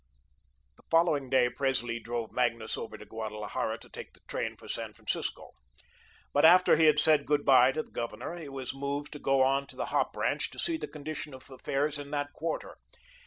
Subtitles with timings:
[0.77, 4.93] The following day Presley drove Magnus over to Guadalajara to take the train for San
[4.93, 5.51] Francisco.
[6.33, 9.43] But after he had said good bye to the Governor, he was moved to go
[9.43, 12.77] on to the hop ranch to see the condition of affairs in that quarter.